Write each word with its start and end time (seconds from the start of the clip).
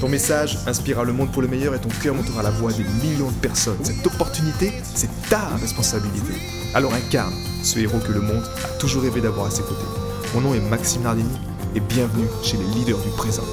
Ton 0.00 0.10
message 0.10 0.58
inspirera 0.66 1.04
le 1.04 1.14
monde 1.14 1.32
pour 1.32 1.40
le 1.40 1.48
meilleur 1.48 1.74
et 1.74 1.80
ton 1.80 1.88
cœur 1.88 2.14
montera 2.14 2.42
la 2.42 2.50
voix 2.50 2.70
des 2.70 2.84
millions 2.84 3.30
de 3.30 3.40
personnes. 3.40 3.82
Cette 3.82 4.06
opportunité, 4.06 4.70
c'est 4.82 5.08
ta 5.30 5.56
responsabilité. 5.56 6.34
Alors 6.74 6.92
incarne 6.92 7.32
ce 7.62 7.78
héros 7.78 7.98
que 8.00 8.12
le 8.12 8.20
monde 8.20 8.44
a 8.62 8.68
toujours 8.78 9.04
rêvé 9.04 9.22
d'avoir 9.22 9.46
à 9.46 9.50
ses 9.50 9.62
côtés. 9.62 9.86
Mon 10.34 10.42
nom 10.42 10.54
est 10.54 10.60
Maxime 10.60 11.00
Nardini 11.00 11.38
et 11.74 11.80
bienvenue 11.80 12.28
chez 12.42 12.58
les 12.58 12.64
leaders 12.64 12.98
du 12.98 13.08
présent. 13.16 13.44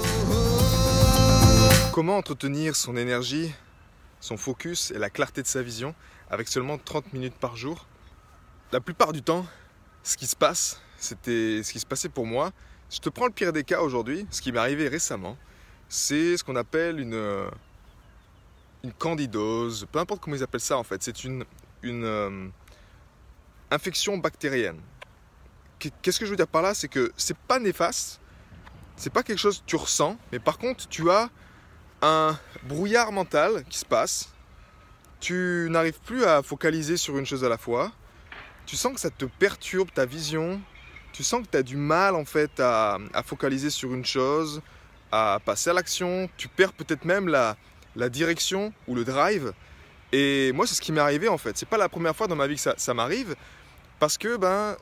Comment 1.93 2.17
entretenir 2.17 2.75
son 2.75 2.97
énergie, 2.97 3.53
son 4.19 4.35
focus 4.35 4.91
et 4.91 4.99
la 4.99 5.09
clarté 5.09 5.43
de 5.43 5.47
sa 5.47 5.61
vision 5.61 5.95
avec 6.29 6.49
seulement 6.49 6.77
30 6.77 7.13
minutes 7.13 7.35
par 7.39 7.55
jour? 7.55 7.87
La 8.73 8.81
plupart 8.81 9.13
du 9.13 9.21
temps, 9.21 9.45
ce 10.03 10.17
qui 10.17 10.27
se 10.27 10.35
passe, 10.35 10.81
c'était 10.97 11.61
ce 11.63 11.71
qui 11.71 11.79
se 11.79 11.85
passait 11.85 12.09
pour 12.09 12.25
moi. 12.25 12.51
Je 12.89 12.99
te 12.99 13.07
prends 13.07 13.27
le 13.27 13.31
pire 13.31 13.53
des 13.53 13.63
cas 13.63 13.79
aujourd'hui, 13.79 14.27
ce 14.29 14.41
qui 14.41 14.51
m'est 14.51 14.59
arrivé 14.59 14.89
récemment 14.89 15.37
c'est 15.93 16.37
ce 16.37 16.43
qu'on 16.43 16.55
appelle 16.55 16.99
une, 16.99 17.13
euh, 17.13 17.47
une 18.83 18.93
candidose, 18.93 19.85
peu 19.91 19.99
importe 19.99 20.21
comment 20.21 20.35
ils 20.35 20.41
appellent 20.41 20.59
ça 20.59 20.75
en 20.75 20.83
fait, 20.83 21.03
c'est 21.03 21.23
une, 21.23 21.45
euh, 21.83 22.47
infection 23.69 24.17
bactérienne. 24.17 24.79
Qu'est-ce 26.01 26.19
que 26.19 26.25
je 26.25 26.31
veux 26.31 26.35
dire 26.35 26.47
par 26.47 26.63
là? 26.63 26.73
C'est 26.73 26.87
que 26.87 27.11
c'est 27.15 27.37
pas 27.37 27.59
néfaste, 27.59 28.19
c'est 28.95 29.11
pas 29.11 29.21
quelque 29.21 29.37
chose 29.37 29.59
que 29.59 29.65
tu 29.65 29.75
ressens, 29.75 30.17
mais 30.31 30.39
par 30.39 30.57
contre 30.57 30.87
tu 30.89 31.11
as 31.11 31.29
un 32.01 32.39
brouillard 32.63 33.11
mental 33.11 33.63
qui 33.69 33.77
se 33.77 33.85
passe, 33.85 34.33
tu 35.19 35.67
n'arrives 35.69 35.99
plus 35.99 36.25
à 36.25 36.41
focaliser 36.41 36.97
sur 36.97 37.19
une 37.19 37.25
chose 37.27 37.43
à 37.43 37.49
la 37.49 37.59
fois, 37.59 37.91
tu 38.65 38.75
sens 38.77 38.93
que 38.93 38.99
ça 38.99 39.11
te 39.11 39.25
perturbe 39.25 39.91
ta 39.93 40.07
vision, 40.07 40.59
tu 41.11 41.23
sens 41.23 41.43
que 41.43 41.51
tu 41.51 41.57
as 41.57 41.63
du 41.63 41.77
mal 41.77 42.15
en 42.15 42.25
fait 42.25 42.59
à 42.59 42.97
focaliser 43.23 43.69
sur 43.69 43.93
une 43.93 44.05
chose, 44.05 44.63
à 45.13 45.39
passer 45.39 45.69
à 45.69 45.73
l'action, 45.73 46.27
tu 46.37 46.47
perds 46.47 46.73
peut-être 46.73 47.05
même 47.05 47.27
la, 47.27 47.55
la 47.95 48.09
direction 48.09 48.73
ou 48.87 48.95
le 48.95 49.05
drive. 49.05 49.53
Et 50.11 50.51
moi, 50.53 50.65
c'est 50.65 50.73
ce 50.73 50.81
qui 50.81 50.91
m'est 50.91 51.01
arrivé 51.01 51.27
en 51.27 51.37
fait. 51.37 51.55
C'est 51.55 51.69
pas 51.69 51.77
la 51.77 51.87
première 51.87 52.15
fois 52.15 52.25
dans 52.25 52.35
ma 52.35 52.47
vie 52.47 52.55
que 52.55 52.61
ça, 52.61 52.73
ça 52.77 52.95
m'arrive, 52.95 53.35
parce 53.99 54.17
que 54.17 54.37
ben, 54.37 54.75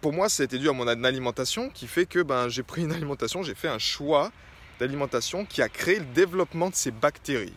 pour 0.00 0.12
moi, 0.12 0.28
été 0.38 0.58
dû 0.58 0.68
à 0.68 0.72
mon 0.72 0.86
alimentation 0.86 1.70
qui 1.70 1.88
fait 1.88 2.06
que 2.06 2.22
ben, 2.22 2.48
j'ai 2.48 2.62
pris 2.62 2.82
une 2.82 2.92
alimentation, 2.92 3.42
j'ai 3.42 3.56
fait 3.56 3.66
un 3.66 3.80
choix 3.80 4.30
d'alimentation 4.78 5.44
qui 5.44 5.60
a 5.60 5.68
créé 5.68 5.98
le 5.98 6.04
développement 6.04 6.70
de 6.70 6.76
ces 6.76 6.92
bactéries. 6.92 7.54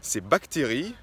Ces 0.00 0.22
bactéries, 0.22 0.94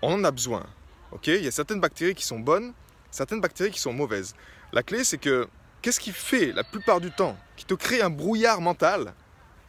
on 0.00 0.14
en 0.14 0.24
a 0.24 0.30
besoin. 0.30 0.64
Ok? 1.10 1.26
Il 1.26 1.44
y 1.44 1.46
a 1.46 1.50
certaines 1.50 1.80
bactéries 1.80 2.14
qui 2.14 2.24
sont 2.24 2.38
bonnes, 2.38 2.72
certaines 3.10 3.42
bactéries 3.42 3.70
qui 3.70 3.80
sont 3.80 3.92
mauvaises. 3.92 4.34
La 4.72 4.82
clé, 4.82 5.04
c'est 5.04 5.18
que 5.18 5.46
qu'est-ce 5.82 6.00
qui 6.00 6.12
fait 6.12 6.52
la 6.52 6.64
plupart 6.64 7.00
du 7.00 7.10
temps 7.10 7.36
qui 7.56 7.64
te 7.64 7.74
crée 7.74 8.00
un 8.00 8.10
brouillard 8.10 8.60
mental 8.60 9.12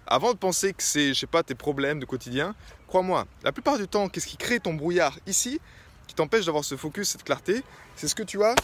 avant 0.06 0.33
de 0.33 0.38
penser 0.38 0.73
que 0.73 0.83
c'est, 0.83 1.14
je 1.14 1.19
sais 1.19 1.28
pas, 1.28 1.44
tes 1.44 1.56
problèmes 1.56 2.00
de 2.00 2.06
quotidien, 2.06 2.56
crois-moi, 2.88 3.25
la 3.44 3.52
plupart 3.52 3.78
du 3.78 3.88
temps, 3.88 4.09
qu'est-ce 4.09 4.28
qui 4.28 4.38
crée 4.38 4.59
ton 4.59 4.73
brouillard 4.73 5.17
ici, 5.28 5.59
qui 6.08 6.16
t'empêche 6.16 6.45
d'avoir 6.45 6.64
ce 6.64 6.75
focus, 6.75 7.09
cette 7.09 7.23
clarté, 7.23 7.64
c'est 7.95 8.08
ce 8.08 8.16
que 8.16 8.23
tu 8.23 8.44
as 8.44 8.56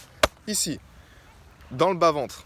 ici, 0.48 0.80
dans 1.72 1.90
le 1.90 1.98
bas-ventre. 1.98 2.46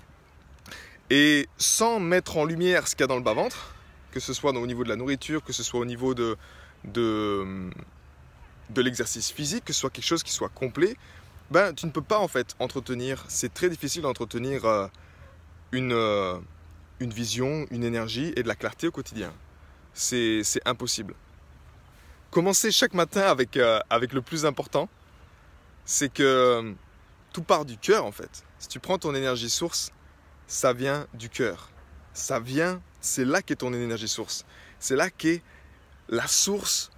Et 1.10 1.48
sans 1.58 2.00
mettre 2.00 2.38
en 2.38 2.46
lumière 2.46 2.88
ce 2.88 2.96
qu'il 2.96 3.02
y 3.02 3.06
a 3.06 3.08
dans 3.08 3.18
le 3.18 3.24
bas-ventre, 3.24 3.76
que 4.12 4.20
ce 4.20 4.34
soit 4.34 4.52
au 4.52 4.68
niveau 4.68 4.84
de 4.84 4.90
la 4.90 4.96
nourriture, 4.96 5.44
que 5.44 5.54
ce 5.54 5.64
soit 5.64 5.80
au 5.80 5.86
niveau 5.86 6.14
de, 6.14 6.38
de, 6.86 7.70
de 8.70 8.82
l'exercice 8.82 9.32
physique, 9.32 9.66
que 9.66 9.74
ce 9.74 9.80
soit 9.80 9.90
quelque 9.90 10.06
chose 10.06 10.24
qui 10.24 10.32
soit 10.32 10.50
complet, 10.50 10.96
ben, 11.52 11.74
tu 11.74 11.86
ne 11.86 11.92
peux 11.92 12.02
pas 12.02 12.20
en 12.20 12.28
fait 12.28 12.56
entretenir, 12.60 13.24
c'est 13.28 13.54
très 13.54 13.70
difficile 13.70 14.04
d'entretenir 14.04 14.66
euh, 14.66 14.88
une, 15.72 15.94
euh, 15.94 16.40
une 17.00 17.12
vision, 17.12 17.66
une 17.70 17.84
énergie 17.84 18.34
et 18.36 18.44
de 18.44 18.48
la 18.48 18.56
clarté 18.56 18.88
au 18.88 18.92
quotidien. 18.92 19.34
C'est 19.94 20.44
impossible. 20.66 21.14
Commencer 22.32 22.72
chaque 22.72 22.96
matin 22.96 23.22
avec, 23.22 23.58
euh, 23.58 23.80
avec 23.92 24.14
le 24.14 24.24
plus 24.24 24.46
important, 24.46 24.90
c'est 25.86 26.12
que 26.12 26.74
tout 27.32 27.44
part 27.44 27.66
du 27.66 27.78
cœur 27.78 28.06
en 28.06 28.12
fait. 28.12 28.44
Si 28.58 28.68
tu 28.68 28.80
prends 28.80 28.98
ton 28.98 29.14
énergie 29.14 29.50
source, 29.50 29.92
ça 30.48 30.74
vient 30.74 31.08
du 31.14 31.30
cœur. 31.30 31.70
Ça 32.14 32.40
vient, 32.40 32.82
c'est 33.02 33.26
là 33.26 33.42
qu'est 33.42 33.58
ton 33.58 33.74
énergie 33.74 34.08
source. 34.08 34.46
C'est 34.80 34.96
là 34.96 35.10
qu'est 35.12 35.44
la 36.10 36.28
source, 36.28 36.90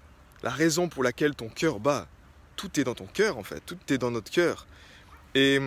la 0.43 0.49
raison 0.49 0.87
pour 0.87 1.03
laquelle 1.03 1.35
ton 1.35 1.49
cœur 1.49 1.79
bat 1.79 2.07
tout 2.55 2.79
est 2.79 2.83
dans 2.83 2.95
ton 2.95 3.05
cœur 3.05 3.37
en 3.37 3.43
fait, 3.43 3.61
tout 3.65 3.77
est 3.89 3.97
dans 3.97 4.11
notre 4.11 4.31
cœur. 4.31 4.67
Et 5.33 5.59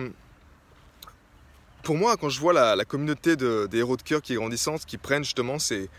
pour 1.83 1.95
moi, 1.95 2.17
quand 2.17 2.29
je 2.29 2.39
vois 2.39 2.53
la, 2.53 2.85
communauté 2.85 3.35
de, 3.35 3.67
des 3.69 3.79
héros 3.79 3.97
de 3.97 4.01
cœur 4.01 4.21
qui 4.21 4.33
est 4.33 4.35
grandissante, 4.35 4.85
qui 4.85 4.97
prennent 4.97 5.23
justement 5.23 5.59
ces, 5.59 5.89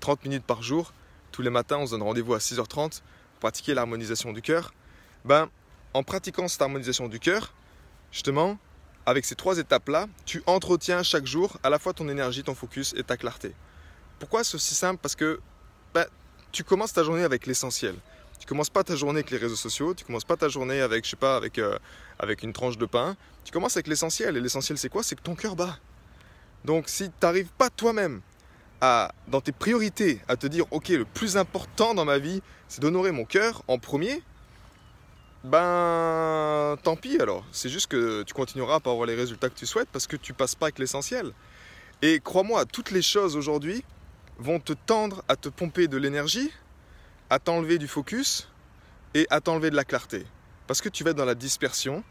30 0.00 0.24
minutes 0.24 0.44
par 0.44 0.62
jour, 0.62 0.92
tous 1.32 1.42
les 1.42 1.50
matins 1.50 1.78
on 1.78 1.86
se 1.86 1.90
donne 1.92 2.02
rendez-vous 2.02 2.34
à 2.34 2.38
6h30 2.38 3.00
pour 3.00 3.40
pratiquer 3.40 3.74
l'harmonisation 3.74 4.32
du 4.32 4.42
cœur, 4.42 4.72
ben, 5.24 5.48
en 5.92 6.02
pratiquant 6.02 6.48
cette 6.48 6.62
harmonisation 6.62 7.08
du 7.08 7.18
cœur, 7.18 7.52
justement, 8.12 8.58
avec 9.06 9.24
ces 9.24 9.34
trois 9.34 9.58
étapes-là, 9.58 10.08
tu 10.24 10.42
entretiens 10.46 11.02
chaque 11.02 11.26
jour 11.26 11.58
à 11.62 11.70
la 11.70 11.78
fois 11.78 11.92
ton 11.92 12.08
énergie, 12.08 12.42
ton 12.42 12.54
focus 12.54 12.94
et 12.96 13.04
ta 13.04 13.16
clarté. 13.16 13.52
Pourquoi 14.18 14.42
c'est 14.42 14.56
aussi 14.56 14.74
simple? 14.74 14.98
Parce 15.00 15.14
que 15.14 15.40
ben, 15.94 16.06
tu 16.52 16.64
commences 16.64 16.92
ta 16.92 17.04
journée 17.04 17.22
avec 17.22 17.46
l'essentiel. 17.46 17.94
Tu 18.38 18.46
commences 18.46 18.70
pas 18.70 18.84
ta 18.84 18.96
journée 18.96 19.20
avec 19.20 19.30
les 19.30 19.38
réseaux 19.38 19.56
sociaux, 19.56 19.94
tu 19.94 20.04
commences 20.04 20.24
pas 20.24 20.36
ta 20.36 20.48
journée 20.48 20.80
avec, 20.80 21.04
je 21.04 21.10
sais 21.10 21.16
pas, 21.16 21.36
avec, 21.36 21.58
euh, 21.58 21.78
avec 22.18 22.42
une 22.42 22.52
tranche 22.52 22.78
de 22.78 22.86
pain. 22.86 23.16
Tu 23.44 23.52
commences 23.52 23.76
avec 23.76 23.86
l'essentiel. 23.86 24.36
Et 24.36 24.40
l'essentiel, 24.40 24.78
c'est 24.78 24.88
quoi? 24.88 25.02
C'est 25.02 25.16
que 25.16 25.22
ton 25.22 25.34
cœur 25.34 25.56
bat. 25.56 25.78
Donc, 26.64 26.88
si 26.88 27.04
tu 27.04 27.14
n'arrives 27.22 27.50
pas 27.58 27.70
toi-même 27.70 28.20
à, 28.80 29.12
dans 29.28 29.40
tes 29.40 29.52
priorités, 29.52 30.20
à 30.28 30.36
te 30.36 30.46
dire, 30.46 30.64
ok, 30.70 30.88
le 30.88 31.04
plus 31.04 31.36
important 31.36 31.94
dans 31.94 32.04
ma 32.04 32.18
vie, 32.18 32.42
c'est 32.68 32.80
d'honorer 32.80 33.12
mon 33.12 33.24
cœur 33.24 33.62
en 33.68 33.78
premier, 33.78 34.22
ben, 35.44 36.76
tant 36.82 36.96
pis 36.96 37.20
alors. 37.20 37.44
C'est 37.52 37.68
juste 37.68 37.86
que 37.86 38.22
tu 38.24 38.34
continueras 38.34 38.76
à 38.76 38.80
pas 38.80 38.90
avoir 38.90 39.06
les 39.06 39.14
résultats 39.14 39.48
que 39.48 39.54
tu 39.54 39.66
souhaites 39.66 39.88
parce 39.92 40.06
que 40.06 40.16
tu 40.16 40.32
passes 40.32 40.54
pas 40.54 40.66
avec 40.66 40.78
l'essentiel. 40.78 41.32
Et 42.02 42.20
crois-moi, 42.20 42.64
toutes 42.66 42.90
les 42.90 43.02
choses 43.02 43.36
aujourd'hui 43.36 43.84
vont 44.38 44.60
te 44.60 44.72
tendre 44.72 45.22
à 45.28 45.36
te 45.36 45.48
pomper 45.48 45.88
de 45.88 45.96
l'énergie 45.96 46.50
à 47.30 47.38
t'enlever 47.38 47.78
du 47.78 47.88
focus 47.88 48.48
et 49.14 49.26
à 49.30 49.40
t'enlever 49.40 49.70
de 49.70 49.76
la 49.76 49.84
clarté. 49.84 50.26
Parce 50.66 50.80
que 50.80 50.88
tu 50.88 51.04
vas 51.04 51.10
être 51.10 51.16
dans 51.16 51.24
la 51.24 51.34
dispersion. 51.34 52.02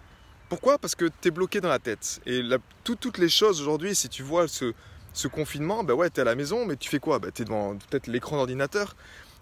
Pourquoi? 0.50 0.78
Parce 0.78 0.96
que 0.96 1.06
tu 1.06 1.28
es 1.28 1.32
bloqué 1.32 1.62
dans 1.62 1.70
la 1.70 1.80
tête. 1.80 2.22
Et 2.26 2.42
toutes 2.84 3.18
les 3.18 3.30
choses 3.30 3.62
aujourd'hui, 3.62 3.96
si 3.96 4.10
tu 4.10 4.24
vois 4.24 4.48
ce, 4.48 4.74
confinement, 5.28 5.84
ben 5.84 5.94
ouais, 5.94 6.10
tu 6.10 6.18
es 6.18 6.22
à 6.22 6.26
la 6.26 6.36
maison, 6.36 6.66
mais 6.66 6.76
tu 6.76 6.90
fais 6.90 7.00
quoi? 7.00 7.20
Ben, 7.20 7.32
Tu 7.32 7.42
es 7.42 7.46
devant 7.46 7.76
peut-être 7.76 8.08
l'écran 8.08 8.38
d'ordinateur. 8.38 8.96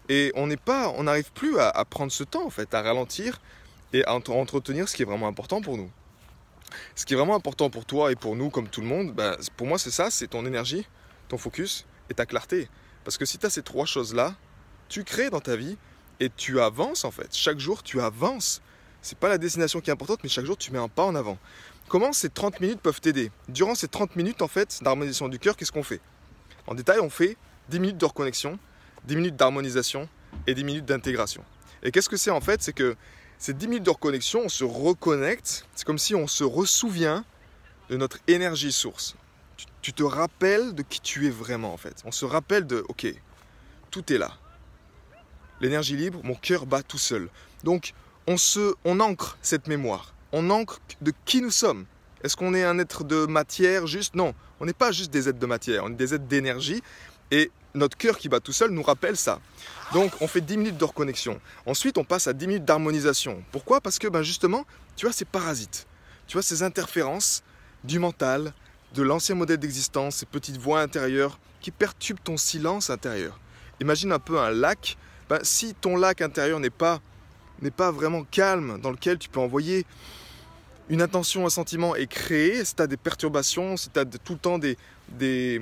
Et 0.10 0.32
on 0.36 0.48
n'est 0.48 0.58
pas, 0.58 0.90
on 0.90 1.04
n'arrive 1.04 1.32
plus 1.32 1.60
à, 1.60 1.86
prendre 1.86 2.12
ce 2.12 2.24
temps, 2.24 2.46
en 2.46 2.50
fait, 2.50 2.74
à 2.74 2.82
ralentir 2.82 3.42
et 3.94 4.04
à 4.06 4.14
entretenir 4.14 4.90
ce 4.90 4.96
qui 4.96 5.02
est 5.02 5.06
vraiment 5.06 5.28
important 5.28 5.62
pour 5.62 5.78
nous. 5.78 5.92
Ce 6.96 7.06
qui 7.06 7.14
est 7.14 7.18
vraiment 7.18 7.36
important 7.36 7.70
pour 7.70 7.86
toi 7.86 8.12
et 8.12 8.16
pour 8.16 8.36
nous, 8.36 8.50
comme 8.50 8.68
tout 8.68 8.82
le 8.82 8.88
monde, 8.88 9.14
ben, 9.14 9.38
pour 9.56 9.68
moi, 9.68 9.78
c'est 9.78 9.92
ça, 9.92 10.10
c'est 10.10 10.28
ton 10.28 10.46
énergie, 10.46 10.88
ton 11.30 11.38
focus 11.38 11.86
et 12.10 12.14
ta 12.14 12.26
clarté. 12.26 12.68
Parce 13.04 13.18
que 13.18 13.26
si 13.26 13.38
tu 13.38 13.46
as 13.46 13.50
ces 13.50 13.62
trois 13.62 13.86
choses-là, 13.86 14.36
tu 14.94 15.04
crées 15.04 15.32
dans 15.32 15.40
ta 15.40 15.56
vie 15.56 15.76
et 16.20 16.30
tu 16.30 16.62
avances 16.62 17.04
en 17.04 17.10
fait. 17.10 17.30
Chaque 17.32 17.58
jour, 17.58 17.82
tu 17.82 18.00
avances. 18.00 18.62
C'est 19.02 19.18
pas 19.18 19.28
la 19.28 19.40
destination 19.40 19.82
qui 19.82 19.90
est 19.90 19.94
importante, 19.94 20.20
mais 20.22 20.30
chaque 20.30 20.46
jour, 20.46 20.56
tu 20.56 20.72
mets 20.72 20.78
un 20.78 20.88
pas 20.88 21.04
en 21.04 21.16
avant. 21.16 21.40
Comment 21.88 22.14
ces 22.14 22.30
30 22.30 22.60
minutes 22.60 22.80
peuvent 22.80 23.02
t'aider? 23.02 23.32
Durant 23.50 23.74
ces 23.74 23.88
30 23.88 24.16
minutes 24.16 24.44
en 24.44 24.48
fait 24.48 24.84
d'harmonisation 24.84 25.30
du 25.30 25.40
cœur, 25.40 25.58
qu'est-ce 25.58 25.72
qu'on 25.72 25.82
fait? 25.82 26.00
En 26.68 26.76
détail, 26.76 27.00
on 27.00 27.10
fait 27.10 27.38
10 27.70 27.80
minutes 27.80 27.98
de 27.98 28.06
reconnexion, 28.06 28.60
10 29.06 29.16
minutes 29.16 29.36
d'harmonisation 29.36 30.08
et 30.46 30.54
10 30.54 30.64
minutes 30.64 30.86
d'intégration. 30.86 31.44
Et 31.82 31.90
qu'est-ce 31.90 32.08
que 32.08 32.18
c'est 32.18 32.30
en 32.30 32.40
fait? 32.40 32.62
C'est 32.62 32.74
que 32.74 32.96
ces 33.40 33.56
10 33.56 33.68
minutes 33.68 33.84
de 33.84 33.90
reconnexion, 33.90 34.42
on 34.46 34.50
se 34.50 34.64
reconnecte, 34.64 35.66
c'est 35.74 35.86
comme 35.86 35.98
si 35.98 36.14
on 36.14 36.28
se 36.28 36.44
ressouvient 36.44 37.26
de 37.90 37.98
notre 37.98 38.20
énergie 38.28 38.72
source. 38.72 39.16
Tu, 39.58 39.66
tu 39.82 39.94
te 39.94 40.04
rappelles 40.04 40.76
de 40.76 40.84
qui 40.84 41.02
tu 41.02 41.26
es 41.26 41.32
vraiment 41.32 41.74
en 41.74 41.78
fait. 41.78 42.04
On 42.06 42.12
se 42.12 42.26
rappelle 42.26 42.68
de, 42.68 42.86
ok, 42.88 43.08
tout 43.90 44.14
est 44.14 44.20
là 44.20 44.38
l'énergie 45.62 45.96
libre, 45.96 46.20
mon 46.24 46.36
cœur 46.36 46.66
bat 46.66 46.84
tout 46.84 46.98
seul. 46.98 47.30
Donc 47.64 47.94
on, 48.28 48.38
se, 48.38 48.74
on 48.86 49.00
ancre 49.00 49.38
cette 49.42 49.68
mémoire, 49.68 50.14
on 50.32 50.50
ancre 50.50 50.80
de 51.02 51.14
qui 51.26 51.42
nous 51.42 51.52
sommes. 51.52 51.86
Est-ce 52.24 52.38
qu'on 52.38 52.54
est 52.54 52.64
un 52.64 52.80
être 52.80 53.04
de 53.04 53.26
matière 53.26 53.86
juste? 53.86 54.16
Non, 54.16 54.34
on 54.60 54.66
n'est 54.66 54.74
pas 54.74 54.92
juste 54.92 55.12
des 55.12 55.28
êtres 55.28 55.40
de 55.40 55.46
matière, 55.46 55.84
on 55.84 55.90
est 55.90 55.96
des 55.96 56.14
êtres 56.14 56.26
d'énergie. 56.26 56.82
Et 57.32 57.52
notre 57.74 57.98
cœur 57.98 58.18
qui 58.18 58.30
bat 58.30 58.40
tout 58.40 58.54
seul 58.54 58.72
nous 58.72 58.84
rappelle 58.84 59.18
ça. 59.18 59.40
Donc 59.94 60.12
on 60.22 60.28
fait 60.28 60.42
10 60.42 60.58
minutes 60.58 60.78
de 60.78 60.86
reconnexion. 60.86 61.40
Ensuite 61.66 61.98
on 61.98 62.04
passe 62.04 62.28
à 62.28 62.34
10 62.34 62.48
minutes 62.48 62.66
d'harmonisation. 62.66 63.44
Pourquoi? 63.52 63.82
Parce 63.82 64.00
que 64.00 64.08
ben 64.08 64.22
justement, 64.22 64.66
tu 64.96 65.06
vois 65.06 65.14
ces 65.14 65.26
parasites, 65.26 65.88
tu 66.28 66.34
vois 66.34 66.44
ces 66.44 66.64
interférences 66.64 67.44
du 67.84 68.00
mental, 68.00 68.54
de 68.94 69.02
l'ancien 69.02 69.36
modèle 69.36 69.58
d'existence, 69.58 70.18
ces 70.18 70.26
petites 70.26 70.58
voix 70.58 70.82
intérieures 70.82 71.40
qui 71.62 71.72
perturbent 71.72 72.24
ton 72.24 72.38
silence 72.38 72.90
intérieur. 72.90 73.40
Imagine 73.82 74.12
un 74.12 74.20
peu 74.20 74.40
un 74.40 74.52
lac. 74.52 74.98
Ben, 75.30 75.40
si 75.44 75.74
ton 75.74 75.96
lac 75.96 76.22
intérieur 76.22 76.60
n'est 76.60 76.70
pas, 76.70 77.00
pas 77.76 77.92
vraiment 77.92 78.24
calme, 78.24 78.80
dans 78.82 78.92
lequel 78.92 79.18
tu 79.18 79.30
peux 79.30 79.40
envoyer 79.40 79.86
une 80.90 81.02
intention, 81.02 81.46
un 81.46 81.50
sentiment 81.50 81.96
et 81.96 82.08
créer, 82.08 82.66
si 82.66 82.76
tu 82.76 82.82
as 82.82 82.88
des 82.88 82.98
perturbations, 82.98 83.78
si 83.78 83.90
tu 83.90 84.00
as 84.00 84.06
tout 84.06 84.34
le 84.34 84.40
temps 84.40 84.60
des, 84.60 84.78
des, 85.10 85.62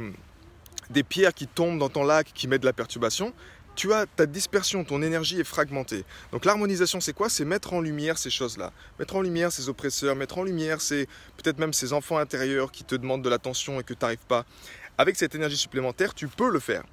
des 0.90 1.04
pierres 1.04 1.34
qui 1.34 1.48
tombent 1.48 1.80
dans 1.80 1.90
ton 1.90 2.04
lac 2.04 2.32
qui 2.34 2.48
mettent 2.48 2.62
de 2.62 2.66
la 2.66 2.74
perturbation, 2.74 3.34
tu 3.76 3.94
as 3.94 4.06
ta 4.06 4.26
dispersion, 4.26 4.84
ton 4.84 5.02
énergie 5.02 5.40
est 5.40 5.46
fragmentée. 5.46 6.04
Donc 6.32 6.46
l'harmonisation, 6.46 7.00
c'est 7.00 7.14
quoi? 7.14 7.30
C'est 7.30 7.46
mettre 7.46 7.74
en 7.74 7.82
lumière 7.82 8.18
ces 8.18 8.30
choses-là. 8.30 8.74
Mettre 9.00 9.16
en 9.16 9.22
lumière 9.22 9.52
ces 9.52 9.70
oppresseurs, 9.70 10.16
mettre 10.16 10.40
en 10.40 10.44
lumière 10.44 10.82
ces 10.82 11.08
peut-être 11.38 11.58
même 11.58 11.72
ces 11.72 11.94
enfants 11.94 12.18
intérieurs 12.18 12.72
qui 12.72 12.84
te 12.84 12.96
demandent 12.96 13.24
de 13.24 13.30
l'attention 13.30 13.80
et 13.80 13.84
que 13.84 13.94
tu 13.94 14.00
n'arrives 14.02 14.26
pas. 14.28 14.46
Avec 14.98 15.16
cette 15.16 15.36
énergie 15.36 15.58
supplémentaire, 15.58 16.14
tu 16.14 16.28
peux 16.28 16.50
le 16.50 16.60
faire. 16.60 16.84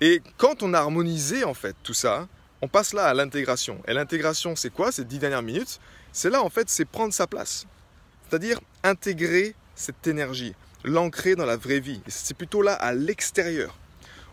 Et 0.00 0.22
quand 0.38 0.62
on 0.62 0.72
a 0.74 0.78
harmonisé 0.78 1.44
en 1.44 1.54
fait 1.54 1.76
tout 1.82 1.94
ça, 1.94 2.28
on 2.62 2.68
passe 2.68 2.92
là 2.92 3.06
à 3.06 3.14
l'intégration. 3.14 3.82
Et 3.86 3.92
l'intégration, 3.92 4.56
c'est 4.56 4.70
quoi? 4.70 4.92
Ces 4.92 5.04
dix 5.04 5.18
dernières 5.18 5.42
minutes, 5.42 5.80
c'est 6.12 6.30
là 6.30 6.42
en 6.42 6.50
fait, 6.50 6.68
c'est 6.68 6.84
prendre 6.84 7.12
sa 7.12 7.26
place. 7.26 7.66
C'est-à-dire 8.28 8.60
intégrer 8.82 9.54
cette 9.74 10.06
énergie, 10.06 10.54
l'ancrer 10.84 11.36
dans 11.36 11.46
la 11.46 11.56
vraie 11.56 11.80
vie. 11.80 12.00
C'est 12.06 12.36
plutôt 12.36 12.62
là 12.62 12.74
à 12.74 12.92
l'extérieur. 12.92 13.76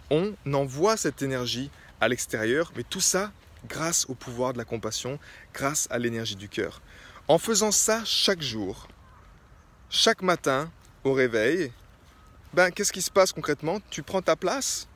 On 0.10 0.34
envoie 0.54 0.96
cette 0.98 1.22
énergie 1.22 1.70
à 2.00 2.08
l'extérieur, 2.08 2.72
mais 2.76 2.84
tout 2.84 3.02
ça 3.02 3.32
grâce 3.68 4.06
au 4.08 4.14
pouvoir 4.14 4.54
de 4.54 4.58
la 4.58 4.66
compassion, 4.66 5.20
grâce 5.54 5.88
à 5.90 5.98
l'énergie 5.98 6.36
du 6.36 6.48
cœur. 6.48 6.82
En 7.28 7.38
faisant 7.38 7.72
ça 7.72 8.04
chaque 8.06 8.42
jour, 8.42 8.88
chaque 9.90 10.22
matin 10.22 10.72
au 11.04 11.14
réveil, 11.14 11.72
ben, 12.54 12.72
qu'est-ce 12.72 12.94
qui 12.94 13.02
se 13.02 13.12
passe 13.12 13.34
concrètement? 13.34 13.80
Tu 13.90 14.04
prends 14.04 14.22
ta 14.22 14.36
place, 14.36 14.88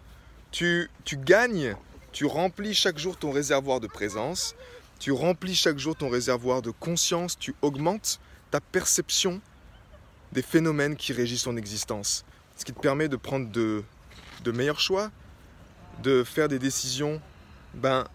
tu, 0.52 0.90
gagnes, 1.14 1.76
tu 2.12 2.26
remplis 2.26 2.74
chaque 2.74 2.98
jour 2.98 3.18
ton 3.18 3.32
réservoir 3.32 3.80
de 3.80 3.88
présence, 3.88 4.56
tu 5.00 5.12
remplis 5.12 5.56
chaque 5.56 5.80
jour 5.80 5.96
ton 5.96 6.10
réservoir 6.10 6.62
de 6.62 6.72
conscience, 6.72 7.38
tu 7.40 7.56
augmentes 7.62 8.20
ta 8.52 8.60
perception 8.60 9.42
des 10.34 10.42
phénomènes 10.42 10.96
qui 10.96 11.14
régissent 11.14 11.44
ton 11.44 11.58
existence. 11.58 12.26
Ce 12.58 12.66
qui 12.66 12.74
te 12.74 12.80
permet 12.80 13.08
de 13.08 13.16
prendre 13.16 13.50
de, 13.50 13.84
de 14.44 14.52
meilleurs 14.52 14.80
choix, 14.80 15.10
de 16.04 16.24
faire 16.24 16.48
des 16.48 16.60
décisions, 16.60 17.22
ben, 17.74 18.06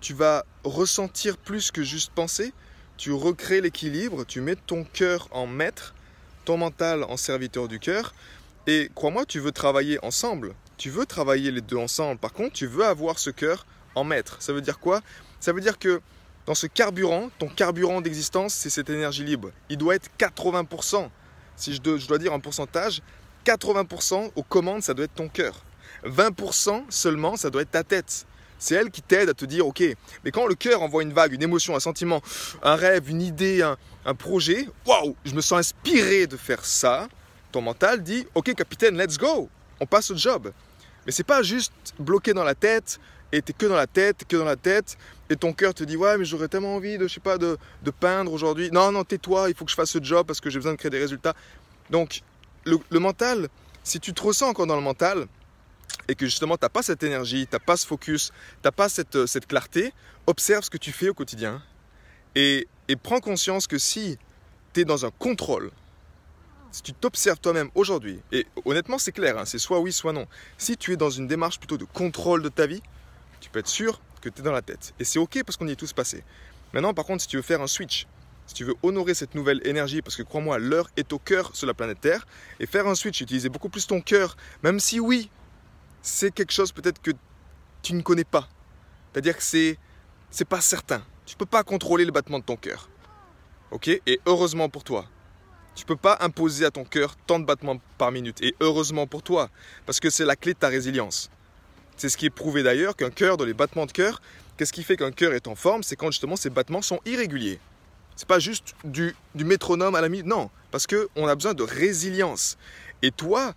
tu 0.00 0.14
vas 0.14 0.44
ressentir 0.64 1.36
plus 1.36 1.70
que 1.70 1.82
juste 1.82 2.12
penser, 2.14 2.52
tu 2.96 3.12
recrées 3.12 3.60
l'équilibre, 3.60 4.24
tu 4.24 4.40
mets 4.40 4.56
ton 4.56 4.84
cœur 4.84 5.28
en 5.30 5.46
maître, 5.46 5.94
ton 6.44 6.56
mental 6.56 7.04
en 7.04 7.16
serviteur 7.16 7.68
du 7.68 7.78
cœur, 7.78 8.14
et 8.66 8.90
crois-moi, 8.94 9.24
tu 9.24 9.40
veux 9.40 9.52
travailler 9.52 9.98
ensemble, 10.04 10.54
tu 10.80 10.88
veux 10.88 11.04
travailler 11.04 11.50
les 11.50 11.60
deux 11.60 11.76
ensemble, 11.76 12.18
par 12.18 12.32
contre, 12.32 12.54
tu 12.54 12.66
veux 12.66 12.86
avoir 12.86 13.18
ce 13.18 13.28
cœur 13.28 13.66
en 13.94 14.02
maître. 14.02 14.38
Ça 14.40 14.54
veut 14.54 14.62
dire 14.62 14.78
quoi? 14.78 15.02
Ça 15.38 15.52
veut 15.52 15.60
dire 15.60 15.78
que 15.78 16.00
dans 16.46 16.54
ce 16.54 16.66
carburant, 16.66 17.30
ton 17.38 17.48
carburant 17.48 18.00
d'existence, 18.00 18.54
c'est 18.54 18.70
cette 18.70 18.88
énergie 18.88 19.22
libre. 19.22 19.50
Il 19.68 19.76
doit 19.76 19.94
être 19.94 20.08
80%. 20.18 21.10
Si 21.56 21.74
je 21.74 21.82
dois, 21.82 22.16
dire 22.16 22.32
un 22.32 22.40
pourcentage, 22.40 23.02
80% 23.44 24.30
aux 24.34 24.42
commandes, 24.42 24.82
ça 24.82 24.94
doit 24.94 25.04
être 25.04 25.14
ton 25.14 25.28
cœur. 25.28 25.62
20% 26.06 26.84
seulement, 26.88 27.36
ça 27.36 27.50
doit 27.50 27.60
être 27.60 27.72
ta 27.72 27.84
tête. 27.84 28.24
C'est 28.58 28.74
elle 28.74 28.90
qui 28.90 29.02
t'aide 29.02 29.28
à 29.28 29.34
te 29.34 29.44
dire, 29.44 29.66
ok, 29.66 29.82
mais 30.24 30.30
quand 30.30 30.46
le 30.46 30.54
cœur 30.54 30.80
envoie 30.80 31.02
une 31.02 31.12
vague, 31.12 31.34
une 31.34 31.42
émotion, 31.42 31.76
un 31.76 31.80
sentiment, 31.80 32.22
un 32.62 32.76
rêve, 32.76 33.10
une 33.10 33.20
idée, 33.20 33.60
un, 34.06 34.14
projet, 34.14 34.66
waouh, 34.86 35.14
je 35.26 35.34
me 35.34 35.42
sens 35.42 35.58
inspiré 35.58 36.26
de 36.26 36.38
faire 36.38 36.64
ça, 36.64 37.06
ton 37.52 37.60
mental 37.60 38.02
dit, 38.02 38.26
ok 38.34 38.54
capitaine, 38.54 38.96
let's 38.96 39.18
go, 39.18 39.50
on 39.78 39.84
passe 39.84 40.10
au 40.10 40.16
job. 40.16 40.52
Mais 41.06 41.12
c'est 41.12 41.24
pas 41.24 41.42
juste 41.42 41.72
bloqué 41.98 42.32
dans 42.32 42.44
la 42.44 42.54
tête, 42.54 43.00
et 43.32 43.42
t'es 43.42 43.52
que 43.52 43.66
dans 43.66 43.76
la 43.76 43.86
tête, 43.86 44.24
que 44.28 44.36
dans 44.36 44.44
la 44.44 44.56
tête, 44.56 44.98
et 45.28 45.36
ton 45.36 45.52
cœur 45.52 45.72
te 45.72 45.84
dit, 45.84 45.96
ouais, 45.96 46.18
mais 46.18 46.24
j'aurais 46.24 46.48
tellement 46.48 46.74
envie 46.74 46.98
de, 46.98 47.06
je 47.06 47.14
sais 47.14 47.20
pas, 47.20 47.38
de, 47.38 47.56
de 47.82 47.90
peindre 47.90 48.32
aujourd'hui. 48.32 48.70
Non, 48.72 48.90
non, 48.90 49.04
tais-toi, 49.04 49.48
il 49.48 49.54
faut 49.54 49.64
que 49.64 49.70
je 49.70 49.76
fasse 49.76 49.90
ce 49.90 50.02
job 50.02 50.26
parce 50.26 50.40
que 50.40 50.50
j'ai 50.50 50.58
besoin 50.58 50.72
de 50.72 50.76
créer 50.76 50.90
des 50.90 50.98
résultats. 50.98 51.34
Donc, 51.90 52.22
le, 52.64 52.98
mental, 52.98 53.48
si 53.84 54.00
tu 54.00 54.12
te 54.12 54.22
ressens 54.22 54.48
encore 54.48 54.66
dans 54.66 54.76
le 54.76 54.82
mental, 54.82 55.26
et 56.08 56.14
que 56.14 56.26
justement 56.26 56.56
tu 56.56 56.64
n'as 56.64 56.68
pas 56.68 56.82
cette 56.82 57.02
énergie, 57.02 57.46
tu 57.46 57.54
n'as 57.54 57.60
pas 57.60 57.76
ce 57.76 57.86
focus, 57.86 58.30
tu 58.30 58.34
n'as 58.64 58.72
pas 58.72 58.88
euh, 59.14 59.26
cette, 59.26 59.46
clarté, 59.46 59.92
observe 60.26 60.64
ce 60.64 60.70
que 60.70 60.78
tu 60.78 60.92
fais 60.92 61.08
au 61.08 61.14
quotidien 61.14 61.62
et, 62.34 62.66
prends 63.02 63.20
conscience 63.20 63.66
que 63.66 63.78
si 63.78 64.18
tu 64.72 64.80
es 64.80 64.84
dans 64.84 65.06
un 65.06 65.10
contrôle, 65.10 65.70
si 66.72 66.82
tu 66.82 66.92
t'observes 66.92 67.40
toi-même 67.40 67.70
aujourd'hui, 67.74 68.20
et 68.32 68.46
honnêtement 68.64 68.98
c'est 68.98 69.12
clair, 69.12 69.38
hein, 69.38 69.44
c'est 69.44 69.58
soit 69.58 69.80
oui, 69.80 69.92
soit 69.92 70.12
non, 70.12 70.26
si 70.58 70.76
tu 70.76 70.92
es 70.92 70.96
dans 70.96 71.10
une 71.10 71.26
démarche 71.26 71.58
plutôt 71.58 71.76
de 71.76 71.84
contrôle 71.84 72.42
de 72.42 72.48
ta 72.48 72.66
vie, 72.66 72.82
tu 73.40 73.50
peux 73.50 73.58
être 73.58 73.68
sûr 73.68 74.00
que 74.20 74.28
tu 74.28 74.40
es 74.40 74.44
dans 74.44 74.52
la 74.52 74.62
tête. 74.62 74.94
Et 74.98 75.04
c'est 75.04 75.18
ok 75.18 75.42
parce 75.44 75.56
qu'on 75.56 75.66
y 75.66 75.72
est 75.72 75.76
tous 75.76 75.92
passés. 75.92 76.24
Maintenant 76.72 76.94
par 76.94 77.04
contre 77.04 77.22
si 77.22 77.28
tu 77.28 77.36
veux 77.36 77.42
faire 77.42 77.60
un 77.60 77.66
switch, 77.66 78.06
si 78.46 78.54
tu 78.54 78.64
veux 78.64 78.74
honorer 78.82 79.14
cette 79.14 79.36
nouvelle 79.36 79.60
énergie, 79.64 80.02
parce 80.02 80.16
que 80.16 80.24
crois-moi, 80.24 80.58
l'heure 80.58 80.90
est 80.96 81.12
au 81.12 81.20
cœur 81.20 81.54
sur 81.54 81.68
la 81.68 81.74
planète 81.74 82.00
Terre, 82.00 82.26
et 82.58 82.66
faire 82.66 82.88
un 82.88 82.96
switch, 82.96 83.20
utiliser 83.20 83.48
beaucoup 83.48 83.68
plus 83.68 83.86
ton 83.86 84.00
cœur, 84.00 84.36
même 84.64 84.80
si 84.80 84.98
oui, 84.98 85.30
c'est 86.02 86.32
quelque 86.32 86.52
chose 86.52 86.72
peut-être 86.72 87.00
que 87.00 87.12
tu 87.82 87.94
ne 87.94 88.02
connais 88.02 88.24
pas. 88.24 88.48
C'est-à-dire 89.12 89.36
que 89.36 89.42
c'est 89.42 89.78
c'est 90.32 90.48
pas 90.48 90.60
certain. 90.60 91.02
Tu 91.26 91.36
peux 91.36 91.46
pas 91.46 91.62
contrôler 91.62 92.04
le 92.04 92.10
battement 92.10 92.40
de 92.40 92.44
ton 92.44 92.56
cœur. 92.56 92.88
OK? 93.70 93.86
Et 93.88 94.20
heureusement 94.26 94.68
pour 94.68 94.82
toi. 94.82 95.06
Tu 95.80 95.86
peux 95.86 95.96
pas 95.96 96.18
imposer 96.20 96.66
à 96.66 96.70
ton 96.70 96.84
cœur 96.84 97.16
tant 97.26 97.38
de 97.38 97.46
battements 97.46 97.78
par 97.96 98.12
minute 98.12 98.42
et 98.42 98.54
heureusement 98.60 99.06
pour 99.06 99.22
toi 99.22 99.48
parce 99.86 99.98
que 99.98 100.10
c'est 100.10 100.26
la 100.26 100.36
clé 100.36 100.52
de 100.52 100.58
ta 100.58 100.68
résilience. 100.68 101.30
C'est 101.96 102.10
ce 102.10 102.18
qui 102.18 102.26
est 102.26 102.30
prouvé 102.30 102.62
d'ailleurs 102.62 102.94
qu'un 102.94 103.08
cœur 103.08 103.38
dans 103.38 103.46
les 103.46 103.54
battements 103.54 103.86
de 103.86 103.92
cœur, 103.92 104.20
qu'est-ce 104.58 104.74
qui 104.74 104.82
fait 104.82 104.98
qu'un 104.98 105.10
cœur 105.10 105.32
est 105.32 105.48
en 105.48 105.54
forme? 105.54 105.82
C'est 105.82 105.96
quand 105.96 106.10
justement 106.10 106.36
ces 106.36 106.50
battements 106.50 106.82
sont 106.82 107.00
irréguliers. 107.06 107.60
C'est 108.14 108.28
pas 108.28 108.38
juste 108.38 108.74
du, 108.84 109.16
du 109.34 109.46
métronome 109.46 109.94
à 109.94 110.02
la 110.02 110.10
minute, 110.10 110.26
non, 110.26 110.50
parce 110.70 110.86
qu'on 110.86 111.26
a 111.26 111.34
besoin 111.34 111.54
de 111.54 111.62
résilience. 111.62 112.58
Et 113.00 113.10
toi, 113.10 113.54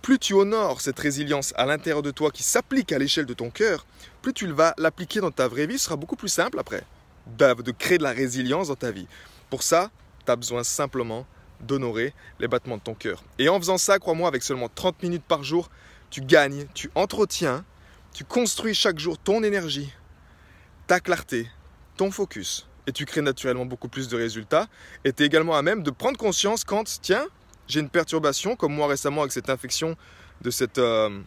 plus 0.00 0.18
tu 0.18 0.32
honores 0.32 0.80
cette 0.80 0.98
résilience 0.98 1.52
à 1.56 1.66
l'intérieur 1.66 2.00
de 2.00 2.10
toi 2.10 2.30
qui 2.30 2.42
s'applique 2.42 2.90
à 2.90 2.98
l'échelle 2.98 3.26
de 3.26 3.34
ton 3.34 3.50
cœur, 3.50 3.84
plus 4.22 4.32
tu 4.32 4.46
vas 4.46 4.72
l'appliquer 4.78 5.20
dans 5.20 5.30
ta 5.30 5.46
vraie 5.46 5.66
vie, 5.66 5.78
ce 5.78 5.84
sera 5.84 5.96
beaucoup 5.96 6.16
plus 6.16 6.30
simple 6.30 6.58
après 6.58 6.84
de 7.26 7.70
créer 7.72 7.98
de 7.98 8.02
la 8.02 8.12
résilience 8.12 8.68
dans 8.68 8.76
ta 8.76 8.92
vie. 8.92 9.08
Pour 9.50 9.62
ça, 9.62 9.90
tu 10.24 10.32
as 10.32 10.36
besoin 10.36 10.64
simplement 10.64 11.26
d'honorer 11.60 12.14
les 12.38 12.48
battements 12.48 12.76
de 12.76 12.82
ton 12.82 12.94
cœur. 12.94 13.22
Et 13.38 13.48
en 13.48 13.58
faisant 13.58 13.78
ça, 13.78 13.98
crois-moi, 13.98 14.28
avec 14.28 14.42
seulement 14.42 14.68
30 14.68 15.02
minutes 15.02 15.24
par 15.26 15.42
jour, 15.42 15.70
tu 16.10 16.20
gagnes, 16.20 16.66
tu 16.74 16.90
entretiens, 16.94 17.64
tu 18.12 18.24
construis 18.24 18.74
chaque 18.74 18.98
jour 18.98 19.18
ton 19.18 19.42
énergie, 19.42 19.92
ta 20.86 21.00
clarté, 21.00 21.48
ton 21.96 22.10
focus. 22.10 22.68
Et 22.86 22.92
tu 22.92 23.04
crées 23.04 23.22
naturellement 23.22 23.66
beaucoup 23.66 23.88
plus 23.88 24.08
de 24.08 24.16
résultats. 24.16 24.68
Et 25.04 25.12
tu 25.12 25.22
es 25.22 25.26
également 25.26 25.56
à 25.56 25.62
même 25.62 25.82
de 25.82 25.90
prendre 25.90 26.16
conscience 26.16 26.62
quand, 26.62 27.00
tiens, 27.02 27.26
j'ai 27.66 27.80
une 27.80 27.88
perturbation, 27.88 28.54
comme 28.54 28.72
moi 28.72 28.86
récemment 28.86 29.22
avec 29.22 29.32
cette 29.32 29.50
infection 29.50 29.96
de 30.42 30.50
cette, 30.50 30.78
euh, 30.78 31.20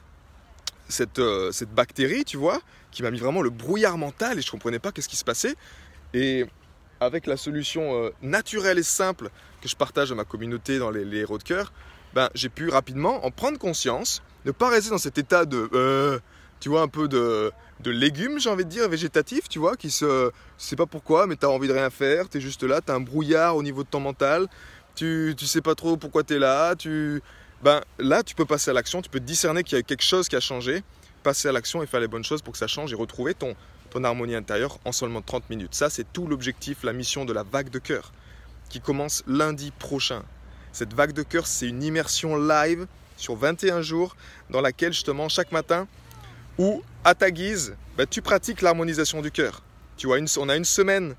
cette, 0.88 1.20
euh, 1.20 1.52
cette, 1.52 1.74
bactérie, 1.74 2.24
tu 2.24 2.38
vois, 2.38 2.62
qui 2.92 3.04
m'a 3.04 3.12
mis 3.12 3.20
vraiment 3.20 3.42
le 3.42 3.50
brouillard 3.50 3.98
mental 3.98 4.40
et 4.40 4.42
je 4.42 4.48
ne 4.48 4.52
comprenais 4.52 4.80
pas 4.80 4.92
qu'est-ce 4.92 5.10
qui 5.10 5.18
se 5.18 5.26
passait. 5.26 5.56
Et 6.14 6.46
avec 7.00 7.28
la 7.28 7.38
solution 7.38 7.96
euh, 7.96 8.10
naturelle 8.22 8.78
et 8.78 8.84
simple 8.84 9.30
que 9.62 9.70
je 9.70 9.76
partage 9.76 10.12
à 10.12 10.16
ma 10.16 10.24
communauté 10.24 10.80
dans 10.80 10.92
les, 10.92 11.06
héros 11.18 11.38
de 11.38 11.44
cœur, 11.44 11.74
ben, 12.14 12.30
j'ai 12.34 12.50
pu 12.50 12.70
rapidement 12.70 13.26
en 13.26 13.32
prendre 13.32 13.58
conscience, 13.58 14.22
ne 14.46 14.52
pas 14.52 14.70
rester 14.70 14.90
dans 14.90 14.98
cet 14.98 15.18
état 15.18 15.46
de, 15.46 16.22
tu 16.60 16.70
vois, 16.70 16.82
un 16.82 16.88
peu 16.88 17.08
de, 17.08 17.52
de 17.82 17.92
légumes, 17.92 18.40
j'ai 18.40 18.50
envie 18.50 18.66
de 18.66 18.70
dire, 18.70 18.90
végétatif, 18.90 19.48
tu 19.48 19.60
vois, 19.60 19.76
qui 19.76 19.90
se, 19.90 20.32
je 20.58 20.64
sais 20.64 20.76
pas 20.76 20.86
pourquoi, 20.86 21.28
mais 21.28 21.36
tu 21.36 21.46
as 21.46 21.50
envie 21.50 21.68
de 21.68 21.74
rien 21.74 21.90
faire, 21.90 22.30
tu 22.30 22.38
es 22.38 22.42
juste 22.42 22.64
là, 22.64 22.82
tu 22.82 22.92
as 22.92 22.96
un 22.96 23.00
brouillard 23.00 23.56
au 23.56 23.64
niveau 23.64 23.84
de 23.84 23.90
ton 23.90 24.00
mental, 24.00 24.48
tu, 24.96 25.34
tu 25.38 25.46
sais 25.46 25.62
pas 25.62 25.76
trop 25.76 25.98
pourquoi 25.98 26.24
tu 26.24 26.36
es 26.36 26.40
là, 26.40 26.76
tu, 26.76 27.22
ben, 27.64 27.82
là 27.98 28.24
tu 28.24 28.36
peux 28.36 28.46
passer 28.46 28.72
à 28.72 28.74
l'action, 28.74 29.02
tu 29.02 29.10
peux 29.10 29.20
discerner 29.20 29.64
qu'il 29.64 29.78
y 29.78 29.80
a 29.80 29.84
quelque 29.84 30.04
chose 30.04 30.28
qui 30.28 30.36
a 30.36 30.40
changé, 30.42 30.84
passer 31.20 31.48
à 31.48 31.52
l'action 31.52 31.84
et 31.84 31.88
faire 31.88 32.00
les 32.00 32.08
bonnes 32.08 32.24
choses 32.24 32.42
pour 32.42 32.54
que 32.54 32.60
ça 32.60 32.68
change 32.68 32.92
et 32.92 32.96
retrouver 32.96 33.34
ton, 33.34 33.56
ton 33.90 34.04
harmonie 34.04 34.36
intérieure 34.36 34.80
en 34.86 34.92
seulement 34.92 35.22
30 35.22 35.50
minutes. 35.50 35.76
Ça, 35.76 35.90
c'est 35.90 36.12
tout 36.12 36.28
l'objectif, 36.28 36.84
la 36.84 36.94
mission 36.94 37.26
de 37.26 37.34
la 37.34 37.44
vague 37.44 37.70
de 37.70 37.80
cœur 37.80 38.12
qui 38.70 38.80
commence 38.80 39.24
lundi 39.28 39.72
prochain. 39.72 40.24
Cette 40.72 40.94
vague 40.94 41.14
de 41.14 41.24
cœur, 41.24 41.48
c'est 41.48 41.68
une 41.68 41.84
immersion 41.84 42.38
live 42.38 42.88
sur 43.18 43.36
21 43.36 43.82
jours 43.82 44.16
dans 44.50 44.62
laquelle 44.62 44.94
justement 44.94 45.28
chaque 45.28 45.52
matin 45.52 45.88
ou 46.58 46.84
à 47.04 47.16
ta 47.16 47.32
guise, 47.32 47.76
ben, 47.98 48.06
tu 48.06 48.22
pratiques 48.22 48.62
l'harmonisation 48.62 49.22
du 49.22 49.32
cœur. 49.32 49.62
Tu 49.98 50.08
vois, 50.08 50.18
on 50.38 50.50
a 50.50 50.56
une 50.56 50.66
semaine 50.66 51.16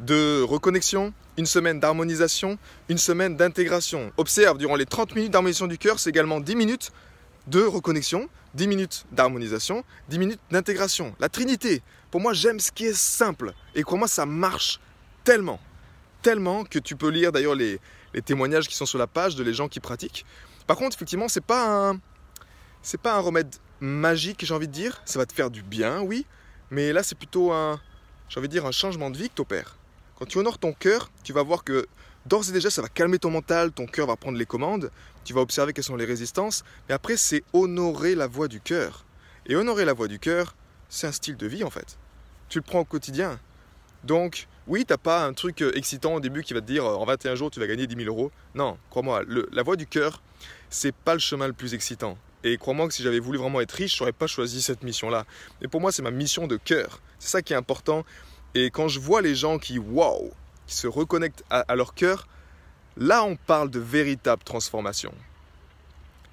de 0.00 0.42
reconnexion, 0.42 1.12
une 1.36 1.46
semaine 1.46 1.80
d'harmonisation, 1.80 2.58
une 2.88 2.98
semaine 2.98 3.36
d'intégration. 3.36 4.12
Observe, 4.16 4.58
durant 4.58 4.76
les 4.76 4.86
30 4.86 5.14
minutes 5.14 5.32
d'harmonisation 5.32 5.66
du 5.66 5.78
cœur, 5.78 5.98
c'est 5.98 6.10
également 6.10 6.40
10 6.40 6.56
minutes 6.56 6.92
de 7.46 7.62
reconnexion, 7.62 8.28
10 8.54 8.66
minutes 8.66 9.06
d'harmonisation, 9.12 9.84
10 10.08 10.18
minutes 10.18 10.40
d'intégration. 10.50 11.14
La 11.18 11.28
Trinité. 11.28 11.82
Pour 12.10 12.20
moi, 12.20 12.32
j'aime 12.32 12.60
ce 12.60 12.70
qui 12.70 12.84
est 12.84 12.96
simple. 12.96 13.52
Et 13.74 13.82
crois-moi, 13.82 14.08
ça 14.08 14.26
marche 14.26 14.80
tellement. 15.24 15.60
Tellement 16.20 16.64
que 16.64 16.78
tu 16.78 16.96
peux 16.96 17.08
lire 17.08 17.32
d'ailleurs 17.32 17.54
les, 17.54 17.80
témoignages 18.24 18.68
qui 18.68 18.74
sont 18.74 18.86
sur 18.86 18.98
la 18.98 19.06
page 19.06 19.36
de 19.36 19.42
les 19.42 19.54
gens 19.54 19.68
qui 19.68 19.80
pratiquent. 19.80 20.26
Par 20.66 20.76
contre, 20.76 20.96
effectivement, 20.96 21.28
c'est 21.28 21.44
pas 21.44 21.90
un, 21.90 22.00
pas 23.02 23.16
un 23.16 23.20
remède 23.20 23.54
magique, 23.80 24.44
j'ai 24.44 24.54
envie 24.54 24.68
de 24.68 24.72
dire. 24.72 25.00
Ça 25.06 25.18
va 25.18 25.26
te 25.26 25.32
faire 25.32 25.50
du 25.50 25.62
bien, 25.62 26.02
oui. 26.02 26.26
Mais 26.70 26.92
là, 26.92 27.02
c'est 27.02 27.16
plutôt 27.16 27.52
un, 27.52 27.80
envie 28.36 28.48
de 28.48 28.52
dire, 28.52 28.66
un 28.66 28.72
changement 28.72 29.10
de 29.10 29.16
vie 29.16 29.28
que 29.28 29.34
tu 29.36 29.42
opères. 29.42 29.76
Quand 30.18 30.26
tu 30.26 30.38
honores 30.38 30.58
ton 30.58 30.72
cœur, 30.72 31.10
tu 31.24 31.32
vas 31.32 31.42
voir 31.42 31.64
que 31.64 31.86
d'ores 32.26 32.48
et 32.48 32.52
déjà, 32.52 32.70
ça 32.70 32.82
va 32.82 32.88
calmer 32.88 33.18
ton 33.18 33.30
mental, 33.30 33.72
ton 33.72 33.86
cœur 33.86 34.06
va 34.06 34.16
prendre 34.16 34.38
les 34.38 34.46
commandes, 34.46 34.90
tu 35.24 35.32
vas 35.32 35.40
observer 35.40 35.72
quelles 35.72 35.84
sont 35.84 35.96
les 35.96 36.04
résistances, 36.04 36.64
mais 36.88 36.94
après, 36.94 37.16
c'est 37.16 37.44
honorer 37.52 38.14
la 38.14 38.26
voix 38.26 38.48
du 38.48 38.60
cœur. 38.60 39.04
Et 39.46 39.56
honorer 39.56 39.84
la 39.84 39.92
voix 39.92 40.08
du 40.08 40.18
cœur, 40.18 40.54
c'est 40.88 41.06
un 41.06 41.12
style 41.12 41.36
de 41.36 41.46
vie 41.46 41.64
en 41.64 41.70
fait. 41.70 41.98
Tu 42.48 42.58
le 42.58 42.62
prends 42.62 42.80
au 42.80 42.84
quotidien. 42.84 43.40
Donc, 44.04 44.46
oui, 44.66 44.84
t'as 44.86 44.96
pas 44.96 45.24
un 45.24 45.32
truc 45.32 45.62
euh, 45.62 45.72
excitant 45.74 46.14
au 46.14 46.20
début 46.20 46.42
qui 46.42 46.54
va 46.54 46.60
te 46.60 46.66
dire 46.66 46.84
euh, 46.84 46.94
en 46.94 47.04
21 47.04 47.34
jours 47.34 47.50
tu 47.50 47.60
vas 47.60 47.66
gagner 47.66 47.86
10 47.86 48.04
000 48.04 48.08
euros. 48.08 48.30
Non, 48.54 48.78
crois-moi, 48.90 49.22
la 49.26 49.62
voix 49.62 49.76
du 49.76 49.86
cœur, 49.86 50.22
c'est 50.70 50.94
pas 50.94 51.14
le 51.14 51.20
chemin 51.20 51.46
le 51.46 51.52
plus 51.52 51.74
excitant. 51.74 52.16
Et 52.44 52.56
crois-moi 52.58 52.88
que 52.88 52.94
si 52.94 53.02
j'avais 53.02 53.20
voulu 53.20 53.38
vraiment 53.38 53.60
être 53.60 53.72
riche, 53.72 53.96
je 53.96 54.02
n'aurais 54.02 54.12
pas 54.12 54.26
choisi 54.26 54.62
cette 54.62 54.82
mission-là. 54.82 55.24
Mais 55.60 55.68
pour 55.68 55.80
moi, 55.80 55.92
c'est 55.92 56.02
ma 56.02 56.10
mission 56.10 56.46
de 56.46 56.56
cœur. 56.56 57.00
C'est 57.18 57.30
ça 57.30 57.42
qui 57.42 57.52
est 57.52 57.56
important. 57.56 58.04
Et 58.54 58.70
quand 58.70 58.88
je 58.88 58.98
vois 58.98 59.22
les 59.22 59.34
gens 59.34 59.58
qui, 59.58 59.78
waouh, 59.78 60.32
qui 60.66 60.76
se 60.76 60.86
reconnectent 60.86 61.44
à, 61.50 61.74
leur 61.74 61.94
cœur, 61.94 62.26
là, 62.96 63.24
on 63.24 63.36
parle 63.36 63.70
de 63.70 63.78
véritable 63.78 64.42
transformation. 64.42 65.12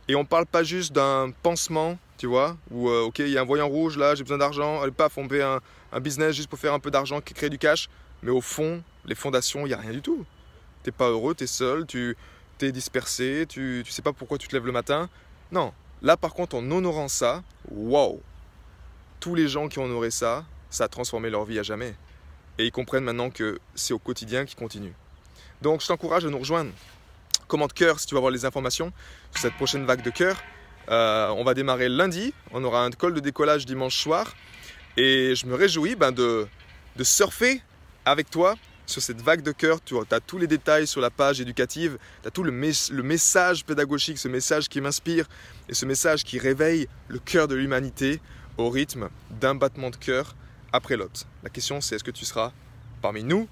Et 0.07 0.15
on 0.15 0.21
ne 0.21 0.27
parle 0.27 0.45
pas 0.45 0.63
juste 0.63 0.93
d'un 0.93 1.31
pansement, 1.43 1.97
tu 2.17 2.27
vois, 2.27 2.57
où, 2.71 2.89
euh, 2.89 3.01
ok, 3.01 3.19
il 3.19 3.29
y 3.29 3.37
a 3.37 3.41
un 3.41 3.45
voyant 3.45 3.67
rouge, 3.67 3.97
là, 3.97 4.15
j'ai 4.15 4.23
besoin 4.23 4.39
d'argent, 4.39 4.81
allez, 4.81 4.91
paf, 4.91 5.17
on 5.17 5.27
fait 5.27 5.43
un, 5.43 5.59
un 5.91 5.99
business 5.99 6.35
juste 6.35 6.49
pour 6.49 6.59
faire 6.59 6.73
un 6.73 6.79
peu 6.79 6.91
d'argent, 6.91 7.21
créer 7.21 7.49
du 7.49 7.57
cash. 7.59 7.89
Mais 8.23 8.31
au 8.31 8.41
fond, 8.41 8.83
les 9.05 9.15
fondations, 9.15 9.65
il 9.65 9.69
n'y 9.69 9.73
a 9.73 9.77
rien 9.77 9.91
du 9.91 10.01
tout. 10.01 10.25
Tu 10.83 10.89
n'es 10.89 10.91
pas 10.91 11.09
heureux, 11.09 11.35
tu 11.35 11.43
es 11.43 11.47
seul, 11.47 11.85
tu 11.85 12.15
es 12.61 12.71
dispersé, 12.71 13.45
tu 13.47 13.83
ne 13.85 13.91
sais 13.91 14.01
pas 14.01 14.13
pourquoi 14.13 14.37
tu 14.37 14.47
te 14.47 14.53
lèves 14.53 14.65
le 14.65 14.71
matin. 14.71 15.09
Non, 15.51 15.73
Là, 16.01 16.15
par 16.15 16.33
contre, 16.33 16.55
en 16.55 16.71
honorant 16.71 17.09
ça, 17.09 17.43
waouh 17.69 18.21
Tous 19.19 19.35
les 19.35 19.49
gens 19.49 19.67
qui 19.67 19.79
ont 19.79 19.83
honoré 19.83 20.11
ça, 20.11 20.45
ça 20.69 20.85
a 20.85 20.87
transformé 20.87 21.29
leur 21.29 21.43
vie 21.43 21.59
à 21.59 21.63
jamais. 21.63 21.93
Et 22.59 22.65
ils 22.65 22.71
comprennent 22.71 23.05
maintenant 23.05 23.31
que 23.31 23.57
c'est 23.73 23.93
au 23.93 23.99
quotidien 23.99 24.45
qui 24.45 24.55
continue. 24.55 24.93
Donc, 25.61 25.81
je 25.81 25.87
t'encourage 25.87 26.25
à 26.25 26.29
nous 26.29 26.37
rejoindre. 26.37 26.71
Commande 27.47 27.73
cœur 27.73 27.99
si 27.99 28.05
tu 28.05 28.13
veux 28.13 28.19
avoir 28.19 28.31
les 28.31 28.45
informations 28.45 28.93
sur 29.31 29.41
cette 29.41 29.55
prochaine 29.55 29.85
vague 29.85 30.03
de 30.03 30.09
cœur. 30.11 30.37
Euh, 30.89 31.29
on 31.29 31.43
va 31.43 31.53
démarrer 31.53 31.89
lundi. 31.89 32.33
On 32.51 32.63
aura 32.63 32.83
un 32.83 32.91
col 32.91 33.13
de 33.13 33.21
décollage 33.21 33.65
dimanche 33.65 33.97
soir. 33.97 34.35
Et 34.97 35.33
je 35.35 35.45
me 35.45 35.55
réjouis 35.55 35.95
ben, 35.95 36.11
de, 36.11 36.47
de 36.97 37.03
surfer 37.03 37.61
avec 38.05 38.29
toi 38.29 38.55
sur 38.89 39.01
cette 39.01 39.21
vague 39.21 39.43
de 39.43 39.51
cœur, 39.51 39.83
tu 39.83 39.95
as 40.09 40.19
tous 40.19 40.39
les 40.39 40.47
détails 40.47 40.87
sur 40.87 40.99
la 40.99 41.11
page 41.11 41.39
éducative, 41.39 41.99
tu 42.23 42.27
as 42.27 42.31
tout 42.31 42.41
le, 42.41 42.51
le, 42.51 43.03
message 43.03 43.63
pédagogique, 43.63 44.17
ce 44.17 44.27
message 44.27 44.67
qui 44.67 44.81
m'inspire 44.81 45.27
et 45.69 45.75
ce 45.75 45.85
message 45.85 46.23
qui 46.23 46.39
réveille 46.39 46.87
le 47.07 47.19
cœur 47.19 47.47
de 47.47 47.53
l'humanité 47.53 48.19
au 48.57 48.69
rythme 48.69 49.09
d'un 49.29 49.53
battement 49.53 49.91
de 49.91 49.95
cœur 49.95 50.35
après 50.73 50.97
l'autre. 50.97 51.25
La 51.43 51.49
question 51.49 51.81
c'est 51.81 51.95
est-ce 51.95 52.03
que 52.03 52.11
tu 52.11 52.25
seras 52.25 52.51
parmi 53.01 53.23
nous 53.23 53.47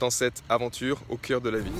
dans 0.00 0.10
cette 0.10 0.42
aventure 0.48 1.00
au 1.08 1.16
cœur 1.16 1.40
de 1.40 1.50
la 1.50 1.58
vie? 1.58 1.72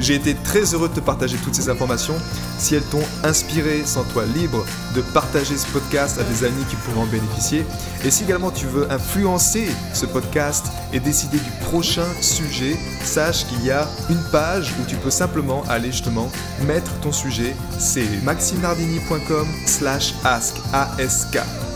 J'ai 0.00 0.14
été 0.14 0.34
très 0.34 0.74
heureux 0.74 0.88
de 0.88 0.94
te 0.94 1.00
partager 1.00 1.36
toutes 1.38 1.54
ces 1.54 1.68
informations. 1.68 2.14
Si 2.58 2.74
elles 2.74 2.84
t'ont 2.84 3.04
inspiré, 3.24 3.84
sens-toi 3.84 4.26
libre 4.26 4.64
de 4.94 5.00
partager 5.00 5.56
ce 5.56 5.66
podcast 5.66 6.20
à 6.20 6.24
des 6.24 6.44
amis 6.44 6.64
qui 6.70 6.76
pourraient 6.76 7.00
en 7.00 7.06
bénéficier. 7.06 7.64
Et 8.04 8.10
si 8.10 8.24
également 8.24 8.50
tu 8.50 8.66
veux 8.66 8.90
influencer 8.92 9.68
ce 9.94 10.06
podcast 10.06 10.66
et 10.92 11.00
décider 11.00 11.38
du 11.38 11.50
prochain 11.62 12.06
sujet, 12.20 12.76
sache 13.02 13.46
qu'il 13.46 13.64
y 13.64 13.70
a 13.70 13.88
une 14.08 14.22
page 14.30 14.72
où 14.80 14.88
tu 14.88 14.96
peux 14.96 15.10
simplement 15.10 15.64
aller 15.68 15.90
justement 15.90 16.30
mettre 16.66 16.98
ton 17.00 17.12
sujet. 17.12 17.54
C'est 17.78 18.22
maximardini.com 18.22 19.48
slash 19.66 20.14
ask 20.24 20.56